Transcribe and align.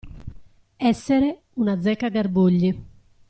Essere 0.77 1.41
un 1.53 1.67
azzeccagarbugli. 1.67 2.75